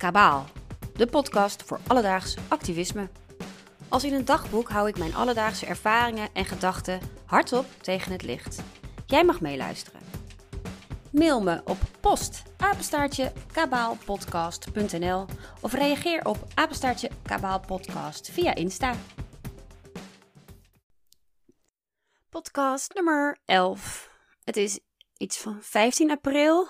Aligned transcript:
Kabaal, 0.00 0.44
de 0.94 1.06
podcast 1.06 1.62
voor 1.62 1.80
alledaags 1.86 2.36
activisme. 2.48 3.08
Als 3.88 4.04
in 4.04 4.14
een 4.14 4.24
dagboek 4.24 4.68
hou 4.68 4.88
ik 4.88 4.98
mijn 4.98 5.14
alledaagse 5.14 5.66
ervaringen 5.66 6.28
en 6.32 6.44
gedachten 6.44 7.00
hardop 7.26 7.66
tegen 7.80 8.12
het 8.12 8.22
licht. 8.22 8.62
Jij 9.06 9.24
mag 9.24 9.40
meeluisteren. 9.40 10.00
Mail 11.12 11.42
me 11.42 11.60
op 11.64 11.78
post 12.00 12.42
kabaalpodcast.nl 13.52 15.26
of 15.60 15.72
reageer 15.72 16.26
op 16.26 16.46
apenstaartje 16.54 17.10
kabaalpodcast 17.22 18.30
via 18.30 18.54
Insta. 18.54 18.94
Podcast 22.28 22.94
nummer 22.94 23.38
11. 23.44 24.10
Het 24.44 24.56
is 24.56 24.80
iets 25.16 25.38
van 25.38 25.58
15 25.60 26.10
april 26.10 26.68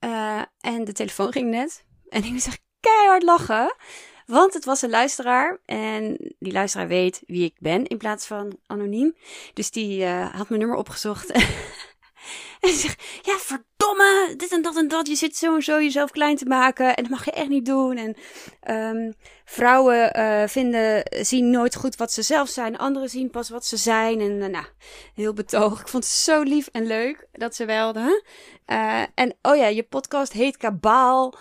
uh, 0.00 0.42
en 0.60 0.84
de 0.84 0.92
telefoon 0.92 1.32
ging 1.32 1.50
net. 1.50 1.88
En 2.10 2.24
ik 2.24 2.30
moest 2.30 2.46
echt 2.46 2.62
keihard 2.80 3.22
lachen. 3.22 3.74
Want 4.26 4.54
het 4.54 4.64
was 4.64 4.82
een 4.82 4.90
luisteraar. 4.90 5.60
En 5.64 6.34
die 6.38 6.52
luisteraar 6.52 6.88
weet 6.88 7.22
wie 7.26 7.44
ik 7.44 7.54
ben 7.58 7.86
in 7.86 7.98
plaats 7.98 8.26
van 8.26 8.58
anoniem. 8.66 9.16
Dus 9.54 9.70
die 9.70 10.02
uh, 10.02 10.34
had 10.34 10.48
mijn 10.48 10.60
nummer 10.60 10.78
opgezocht. 10.78 11.32
En 12.60 12.70
ze 12.70 12.76
zegt, 12.76 13.02
ja, 13.22 13.38
verdomme, 13.80 14.36
dit 14.36 14.52
en 14.52 14.62
dat 14.62 14.76
en 14.76 14.88
dat. 14.88 15.06
Je 15.06 15.14
zit 15.14 15.36
zo 15.36 15.54
en 15.54 15.62
zo 15.62 15.82
jezelf 15.82 16.10
klein 16.10 16.36
te 16.36 16.44
maken. 16.44 16.96
En 16.96 17.02
dat 17.02 17.12
mag 17.12 17.24
je 17.24 17.30
echt 17.30 17.48
niet 17.48 17.66
doen. 17.66 17.96
En 17.96 18.16
um, 18.74 19.14
vrouwen 19.44 20.18
uh, 20.18 20.42
vinden, 20.46 21.02
zien 21.26 21.50
nooit 21.50 21.74
goed 21.74 21.96
wat 21.96 22.12
ze 22.12 22.22
zelf 22.22 22.48
zijn. 22.48 22.78
Anderen 22.78 23.08
zien 23.08 23.30
pas 23.30 23.48
wat 23.48 23.66
ze 23.66 23.76
zijn. 23.76 24.20
En 24.20 24.30
uh, 24.30 24.46
nou, 24.46 24.64
heel 25.14 25.32
betoog. 25.32 25.80
Ik 25.80 25.88
vond 25.88 26.04
het 26.04 26.12
zo 26.12 26.42
lief 26.42 26.68
en 26.72 26.86
leuk 26.86 27.26
dat 27.32 27.54
ze 27.54 27.64
welden. 27.64 28.22
Uh, 28.66 29.02
en 29.14 29.34
oh 29.42 29.56
ja, 29.56 29.66
je 29.66 29.82
podcast 29.82 30.32
heet 30.32 30.56
Kabaal. 30.56 31.34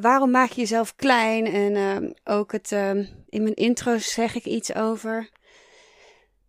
waarom 0.00 0.30
maak 0.30 0.50
je 0.50 0.60
jezelf 0.60 0.94
klein? 0.94 1.46
En 1.46 2.14
ook 2.24 2.52
het, 2.52 2.72
in 3.28 3.42
mijn 3.42 3.54
intro 3.54 3.98
zeg 3.98 4.34
ik 4.34 4.44
iets 4.44 4.74
over 4.74 5.30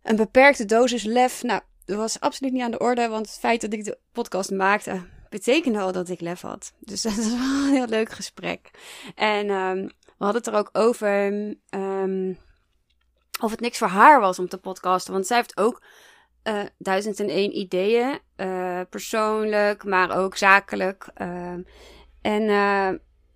een 0.02 0.16
beperkte 0.16 0.64
dosis 0.64 1.04
lef. 1.04 1.42
Nou, 1.42 1.60
dat 1.84 1.96
was 1.96 2.20
absoluut 2.20 2.52
niet 2.52 2.62
aan 2.62 2.70
de 2.70 2.78
orde, 2.78 3.08
want 3.08 3.26
het 3.26 3.38
feit 3.38 3.60
dat 3.60 3.72
ik 3.72 3.84
de 3.84 3.98
podcast 4.12 4.50
maakte, 4.50 5.02
betekende 5.30 5.80
al 5.80 5.92
dat 5.92 6.08
ik 6.08 6.20
lef 6.20 6.40
had. 6.40 6.72
Dus 6.78 7.02
dat 7.06 7.14
was 7.14 7.28
wel 7.28 7.38
een 7.38 7.72
heel 7.72 7.86
leuk 7.86 8.10
gesprek. 8.10 8.70
En 9.14 9.50
um, 9.50 9.86
we 10.04 10.24
hadden 10.24 10.42
het 10.42 10.52
er 10.52 10.58
ook 10.58 10.70
over 10.72 11.26
um, 11.70 12.38
of 13.40 13.50
het 13.50 13.60
niks 13.60 13.78
voor 13.78 13.88
haar 13.88 14.20
was 14.20 14.38
om 14.38 14.48
te 14.48 14.58
podcasten. 14.58 15.12
Want 15.12 15.26
zij 15.26 15.36
heeft 15.36 15.56
ook 15.56 15.82
uh, 16.44 16.62
duizend 16.78 17.20
en 17.20 17.28
één 17.28 17.56
ideeën, 17.56 18.18
uh, 18.36 18.80
persoonlijk, 18.90 19.84
maar 19.84 20.16
ook 20.18 20.36
zakelijk. 20.36 21.08
Uh, 21.16 21.52
en 22.20 22.42
uh, 22.42 22.88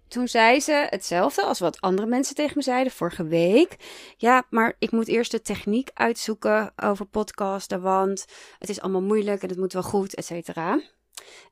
toen 0.08 0.28
zei 0.28 0.60
ze 0.60 0.86
hetzelfde 0.90 1.42
als 1.42 1.58
wat 1.58 1.80
andere 1.80 2.08
mensen 2.08 2.34
tegen 2.34 2.52
me 2.56 2.62
zeiden 2.62 2.92
vorige 2.92 3.26
week. 3.26 3.76
Ja, 4.16 4.46
maar 4.50 4.74
ik 4.78 4.90
moet 4.90 5.08
eerst 5.08 5.30
de 5.30 5.42
techniek 5.42 5.90
uitzoeken 5.94 6.72
over 6.76 7.06
podcasten, 7.06 7.80
want 7.80 8.24
het 8.58 8.68
is 8.68 8.80
allemaal 8.80 9.02
moeilijk 9.02 9.42
en 9.42 9.48
het 9.48 9.58
moet 9.58 9.72
wel 9.72 9.82
goed, 9.82 10.14
et 10.14 10.24
cetera. 10.24 10.80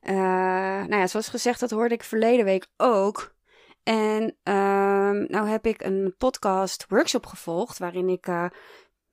Uh, 0.01 0.13
nou 0.85 0.95
ja, 0.95 1.07
zoals 1.07 1.27
gezegd, 1.27 1.59
dat 1.59 1.71
hoorde 1.71 1.93
ik 1.93 2.03
verleden 2.03 2.45
week 2.45 2.67
ook. 2.77 3.35
En 3.83 4.23
uh, 4.23 5.09
nou 5.27 5.47
heb 5.47 5.65
ik 5.65 5.83
een 5.83 6.15
podcast 6.17 6.85
workshop 6.89 7.25
gevolgd 7.25 7.77
waarin 7.77 8.09
ik 8.09 8.27
uh, 8.27 8.45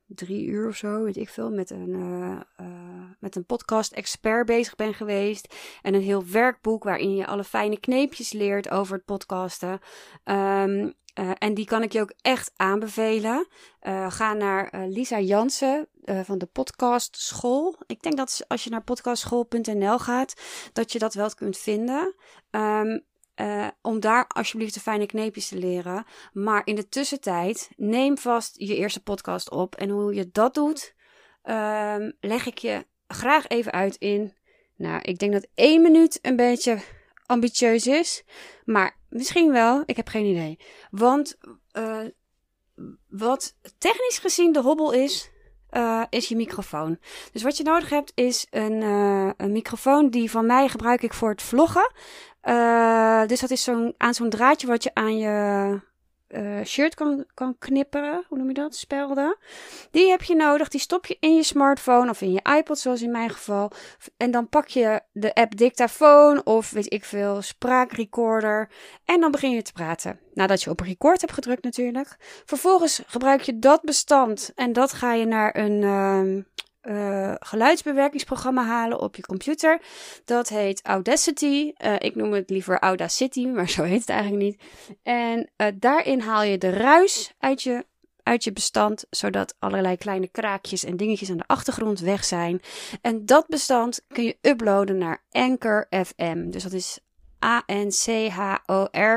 drie 0.05 0.45
uur 0.45 0.67
of 0.67 0.75
zo, 0.75 1.03
weet 1.03 1.17
ik 1.17 1.29
veel, 1.29 1.51
met 1.51 1.69
een, 1.69 1.89
uh, 1.89 2.39
met 3.19 3.35
een 3.35 3.45
podcast-expert 3.45 4.45
bezig 4.45 4.75
ben 4.75 4.93
geweest. 4.93 5.55
En 5.81 5.93
een 5.93 6.01
heel 6.01 6.25
werkboek 6.25 6.83
waarin 6.83 7.15
je 7.15 7.27
alle 7.27 7.43
fijne 7.43 7.79
kneepjes 7.79 8.31
leert 8.31 8.69
over 8.69 8.95
het 8.95 9.05
podcasten. 9.05 9.79
Um, 10.23 10.93
uh, 11.19 11.31
en 11.37 11.53
die 11.53 11.65
kan 11.65 11.83
ik 11.83 11.91
je 11.91 12.01
ook 12.01 12.13
echt 12.21 12.51
aanbevelen. 12.55 13.47
ga 14.07 14.33
naar 14.33 14.87
Lisa 14.87 15.19
Jansen 15.19 15.87
van 16.05 16.37
de 16.37 16.45
Podcast 16.45 17.17
School. 17.17 17.75
Ik 17.85 18.01
denk 18.01 18.17
dat 18.17 18.45
als 18.47 18.63
je 18.63 18.69
naar 18.69 18.83
podcastschool.nl 18.83 19.99
gaat, 19.99 20.33
dat 20.73 20.91
je 20.91 20.99
dat 20.99 21.13
wel 21.13 21.29
kunt 21.29 21.57
vinden. 21.57 22.15
Um, 22.51 23.05
uh, 23.35 23.67
om 23.81 23.99
daar 23.99 24.27
alsjeblieft 24.27 24.73
de 24.73 24.79
fijne 24.79 25.05
kneepjes 25.05 25.47
te 25.47 25.57
leren. 25.57 26.05
Maar 26.33 26.61
in 26.65 26.75
de 26.75 26.89
tussentijd, 26.89 27.69
neem 27.75 28.17
vast 28.17 28.55
je 28.57 28.75
eerste 28.75 29.03
podcast 29.03 29.49
op. 29.49 29.75
En 29.75 29.89
hoe 29.89 30.13
je 30.13 30.29
dat 30.31 30.53
doet, 30.53 30.95
uh, 31.43 31.95
leg 32.19 32.45
ik 32.45 32.57
je 32.57 32.85
graag 33.07 33.47
even 33.47 33.71
uit 33.71 33.95
in. 33.95 34.33
Nou, 34.75 35.01
ik 35.01 35.19
denk 35.19 35.33
dat 35.33 35.47
één 35.53 35.81
minuut 35.81 36.19
een 36.21 36.35
beetje 36.35 36.79
ambitieus 37.25 37.87
is. 37.87 38.23
Maar 38.65 38.97
misschien 39.09 39.51
wel, 39.51 39.83
ik 39.85 39.95
heb 39.95 40.07
geen 40.07 40.25
idee. 40.25 40.59
Want 40.89 41.37
uh, 41.77 42.05
wat 43.07 43.55
technisch 43.77 44.17
gezien 44.17 44.51
de 44.51 44.61
hobbel 44.61 44.91
is, 44.91 45.31
uh, 45.71 46.03
is 46.09 46.27
je 46.27 46.35
microfoon. 46.35 46.97
Dus 47.31 47.43
wat 47.43 47.57
je 47.57 47.63
nodig 47.63 47.89
hebt 47.89 48.11
is 48.15 48.47
een, 48.49 48.81
uh, 48.81 49.29
een 49.37 49.51
microfoon 49.51 50.09
die 50.09 50.31
van 50.31 50.45
mij 50.45 50.67
gebruik 50.67 51.01
ik 51.01 51.13
voor 51.13 51.29
het 51.29 51.41
vloggen. 51.41 51.91
Uh, 52.43 53.25
dus 53.25 53.39
dat 53.39 53.49
is 53.49 53.63
zo'n 53.63 53.93
aan 53.97 54.13
zo'n 54.13 54.29
draadje 54.29 54.67
wat 54.67 54.83
je 54.83 54.91
aan 54.93 55.17
je 55.17 55.79
uh, 56.31 56.65
shirt 56.65 56.95
kan, 56.95 57.25
kan 57.33 57.55
knipperen. 57.59 58.23
Hoe 58.27 58.37
noem 58.37 58.47
je 58.47 58.53
dat? 58.53 58.75
Spelden. 58.75 59.37
Die 59.91 60.09
heb 60.09 60.23
je 60.23 60.35
nodig. 60.35 60.69
Die 60.69 60.79
stop 60.79 61.05
je 61.05 61.17
in 61.19 61.35
je 61.35 61.43
smartphone 61.43 62.09
of 62.09 62.21
in 62.21 62.31
je 62.31 62.41
iPod, 62.57 62.79
zoals 62.79 63.01
in 63.01 63.11
mijn 63.11 63.29
geval. 63.29 63.71
En 64.17 64.31
dan 64.31 64.49
pak 64.49 64.67
je 64.67 65.01
de 65.11 65.33
app 65.33 65.57
Dictaphone 65.57 66.43
of 66.43 66.71
weet 66.71 66.93
ik 66.93 67.03
veel, 67.03 67.41
spraakrecorder. 67.41 68.69
En 69.05 69.19
dan 69.19 69.31
begin 69.31 69.51
je 69.51 69.61
te 69.61 69.73
praten. 69.73 70.19
Nadat 70.33 70.61
je 70.61 70.69
op 70.69 70.79
record 70.79 71.21
hebt 71.21 71.33
gedrukt 71.33 71.63
natuurlijk. 71.63 72.15
Vervolgens 72.45 73.01
gebruik 73.05 73.41
je 73.41 73.59
dat 73.59 73.81
bestand 73.81 74.51
en 74.55 74.73
dat 74.73 74.93
ga 74.93 75.13
je 75.13 75.25
naar 75.25 75.55
een, 75.55 75.81
uh, 75.81 76.43
uh, 76.83 77.33
geluidsbewerkingsprogramma 77.39 78.65
halen 78.65 78.99
op 78.99 79.15
je 79.15 79.21
computer. 79.21 79.81
Dat 80.25 80.49
heet 80.49 80.85
Audacity. 80.85 81.71
Uh, 81.85 81.95
ik 81.97 82.15
noem 82.15 82.33
het 82.33 82.49
liever 82.49 82.79
Audacity, 82.79 83.45
maar 83.45 83.69
zo 83.69 83.83
heet 83.83 83.99
het 83.99 84.09
eigenlijk 84.09 84.43
niet. 84.43 84.61
En 85.03 85.49
uh, 85.57 85.67
daarin 85.75 86.19
haal 86.19 86.43
je 86.43 86.57
de 86.57 86.69
ruis 86.69 87.33
uit 87.39 87.63
je, 87.63 87.85
uit 88.23 88.43
je 88.43 88.53
bestand, 88.53 89.05
zodat 89.09 89.55
allerlei 89.59 89.97
kleine 89.97 90.27
kraakjes 90.27 90.83
en 90.83 90.97
dingetjes 90.97 91.29
aan 91.29 91.37
de 91.37 91.47
achtergrond 91.47 91.99
weg 91.99 92.23
zijn. 92.23 92.61
En 93.01 93.25
dat 93.25 93.47
bestand 93.47 94.01
kun 94.07 94.23
je 94.23 94.37
uploaden 94.41 94.97
naar 94.97 95.23
Anchor 95.31 95.87
FM. 95.89 96.49
Dus 96.49 96.63
dat 96.63 96.73
is 96.73 96.99
anchor.fm. 97.41 99.09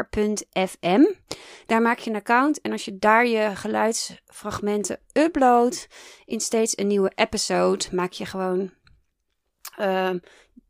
Daar 1.66 1.82
maak 1.82 1.98
je 1.98 2.10
een 2.10 2.16
account 2.16 2.60
en 2.60 2.72
als 2.72 2.84
je 2.84 2.98
daar 2.98 3.26
je 3.26 3.56
geluidsfragmenten 3.56 4.98
uploadt 5.12 5.86
in 6.24 6.40
steeds 6.40 6.78
een 6.78 6.86
nieuwe 6.86 7.12
episode, 7.14 7.84
maak 7.92 8.12
je 8.12 8.26
gewoon 8.26 8.70
uh, 9.80 10.10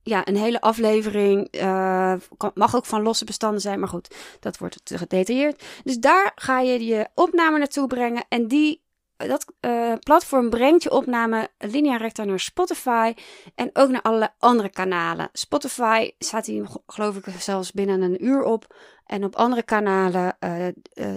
ja, 0.03 0.29
een 0.29 0.37
hele 0.37 0.61
aflevering. 0.61 1.63
Uh, 1.63 2.15
mag 2.55 2.77
ook 2.77 2.87
van 2.87 3.03
losse 3.03 3.25
bestanden 3.25 3.61
zijn, 3.61 3.79
maar 3.79 3.89
goed, 3.89 4.15
dat 4.41 4.59
wordt 4.59 4.85
te 4.85 4.99
gedetailleerd. 4.99 5.65
Dus 5.85 5.99
daar 5.99 6.33
ga 6.35 6.61
je 6.61 6.85
je 6.85 7.09
opname 7.15 7.59
naartoe 7.59 7.87
brengen 7.87 8.25
en 8.29 8.49
die 8.49 8.84
dat 9.29 9.53
uh, 9.61 9.93
platform 9.99 10.51
brengt 10.51 10.83
je 10.83 10.91
opname 10.91 11.49
linea 11.59 11.97
recta 11.97 12.25
naar 12.25 12.41
Spotify 12.41 13.15
en 13.55 13.71
ook 13.73 13.91
naar 13.91 14.03
allerlei 14.03 14.31
andere 14.39 14.69
kanalen. 14.69 15.29
Spotify 15.33 16.11
staat 16.19 16.47
hier 16.47 16.67
geloof 16.87 17.17
ik 17.17 17.25
zelfs 17.39 17.73
binnen 17.73 18.03
een 18.03 18.25
uur 18.25 18.43
op. 18.43 18.77
En 19.07 19.25
op 19.25 19.37
andere 19.37 19.63
kanalen 19.63 20.37
uh, 20.41 20.67
uh, 20.67 20.73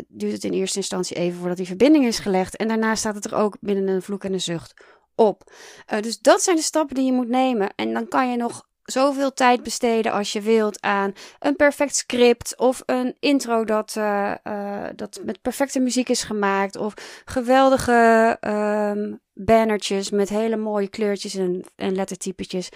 duurt 0.08 0.34
het 0.34 0.44
in 0.44 0.54
eerste 0.54 0.78
instantie 0.78 1.16
even 1.16 1.40
voordat 1.40 1.58
die 1.58 1.66
verbinding 1.66 2.06
is 2.06 2.20
gelegd. 2.20 2.56
En 2.56 2.68
daarna 2.68 2.96
staat 2.96 3.16
het 3.16 3.26
er 3.26 3.36
ook 3.36 3.58
binnen 3.60 3.88
een 3.88 4.02
vloek 4.02 4.24
en 4.24 4.34
een 4.34 4.42
zucht 4.42 4.74
op. 5.16 5.52
dus 6.00 6.20
dat 6.20 6.42
zijn 6.42 6.56
de 6.56 6.62
stappen 6.62 6.96
die 6.96 7.06
je 7.06 7.14
moet 7.14 7.28
nemen. 7.28 7.74
En 7.76 7.94
dan 7.94 8.08
kan 8.08 8.32
je 8.32 8.38
nog 8.38 8.68
zoveel 8.92 9.34
tijd 9.34 9.64
besteden 9.64 10.12
als 10.12 10.34
je 10.34 10.42
wilt 10.42 10.82
aan 10.82 11.14
een 11.40 11.56
perfect 11.56 11.96
script 11.96 12.58
of 12.58 12.84
een 12.86 13.16
intro 13.20 13.64
dat, 13.64 13.96
uh, 13.98 14.34
uh, 14.44 14.84
dat 14.96 15.20
met 15.24 15.42
perfecte 15.42 15.80
muziek 15.80 16.10
is 16.10 16.24
gemaakt 16.24 16.76
of 16.76 16.94
geweldige 17.26 18.38
um, 18.42 19.20
bannertjes 19.34 20.10
met 20.10 20.30
hele 20.30 20.58
mooie 20.58 20.88
kleurtjes 20.88 21.36
en, 21.36 21.64
en 21.76 21.96
lettertypetjes. 21.96 22.70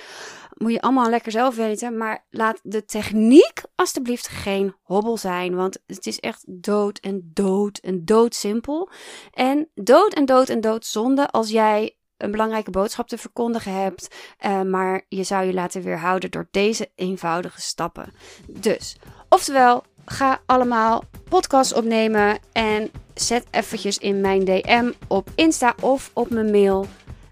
Moet 0.53 0.71
je 0.71 0.81
allemaal 0.81 1.09
lekker 1.09 1.31
zelf 1.31 1.55
weten, 1.55 1.97
maar 1.97 2.25
laat 2.29 2.59
de 2.63 2.85
techniek 2.85 3.61
alstublieft 3.75 4.27
geen 4.27 4.75
hobbel 4.81 5.17
zijn, 5.17 5.55
want 5.55 5.77
het 5.85 6.05
is 6.05 6.19
echt 6.19 6.43
dood 6.47 6.99
en 6.99 7.31
dood 7.33 7.77
en 7.77 8.05
dood 8.05 8.35
simpel. 8.35 8.89
En 9.31 9.69
dood 9.73 10.13
en 10.13 10.25
dood 10.25 10.49
en 10.49 10.61
dood 10.61 10.85
zonde 10.85 11.29
als 11.29 11.49
jij 11.49 11.95
een 12.23 12.31
belangrijke 12.31 12.71
boodschap 12.71 13.07
te 13.07 13.17
verkondigen 13.17 13.73
hebt, 13.73 14.15
uh, 14.45 14.61
maar 14.61 15.01
je 15.07 15.23
zou 15.23 15.45
je 15.45 15.53
laten 15.53 15.81
weerhouden 15.81 16.31
door 16.31 16.47
deze 16.51 16.89
eenvoudige 16.95 17.61
stappen. 17.61 18.13
Dus, 18.47 18.97
oftewel, 19.29 19.83
ga 20.05 20.39
allemaal 20.45 21.03
podcasts 21.29 21.73
opnemen 21.73 22.39
en 22.51 22.91
zet 23.13 23.45
eventjes 23.51 23.97
in 23.97 24.21
mijn 24.21 24.45
DM 24.45 24.91
op 25.07 25.29
Insta 25.35 25.75
of 25.81 26.11
op 26.13 26.29
mijn 26.29 26.51
mail 26.51 26.87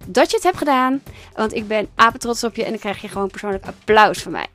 dat 0.05 0.29
je 0.29 0.35
het 0.35 0.45
hebt 0.45 0.57
gedaan. 0.57 1.01
Want 1.33 1.53
ik 1.53 1.67
ben 1.67 1.89
apetrots 1.95 2.43
op 2.43 2.55
je 2.55 2.63
en 2.63 2.69
dan 2.69 2.79
krijg 2.79 3.01
je 3.01 3.07
gewoon 3.07 3.29
persoonlijk 3.29 3.65
applaus 3.65 4.21
van 4.21 4.31
mij. 4.31 4.47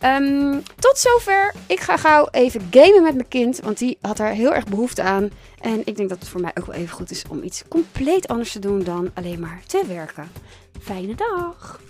Ehm, 0.00 0.60
tot 0.78 0.98
zover. 0.98 1.54
Ik 1.66 1.80
ga 1.80 1.96
gauw 1.96 2.28
even 2.30 2.68
gamen 2.70 3.02
met 3.02 3.14
mijn 3.14 3.28
kind, 3.28 3.60
want 3.60 3.78
die 3.78 3.98
had 4.00 4.16
daar 4.16 4.32
heel 4.32 4.54
erg 4.54 4.64
behoefte 4.64 5.02
aan. 5.02 5.30
En 5.60 5.82
ik 5.84 5.96
denk 5.96 6.08
dat 6.08 6.18
het 6.18 6.28
voor 6.28 6.40
mij 6.40 6.52
ook 6.54 6.66
wel 6.66 6.74
even 6.74 6.96
goed 6.96 7.10
is 7.10 7.24
om 7.28 7.42
iets 7.42 7.62
compleet 7.68 8.28
anders 8.28 8.52
te 8.52 8.58
doen 8.58 8.82
dan 8.82 9.10
alleen 9.14 9.40
maar 9.40 9.62
te 9.66 9.84
werken. 9.86 10.30
Fijne 10.80 11.14
dag! 11.14 11.80